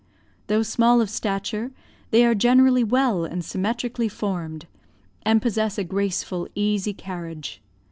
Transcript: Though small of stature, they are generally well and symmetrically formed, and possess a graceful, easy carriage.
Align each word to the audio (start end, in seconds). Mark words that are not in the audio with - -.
Though 0.47 0.63
small 0.63 0.99
of 0.99 1.11
stature, 1.11 1.69
they 2.09 2.25
are 2.25 2.33
generally 2.33 2.83
well 2.83 3.23
and 3.23 3.45
symmetrically 3.45 4.09
formed, 4.09 4.65
and 5.21 5.43
possess 5.43 5.77
a 5.77 5.83
graceful, 5.83 6.47
easy 6.55 6.91
carriage. 6.91 7.61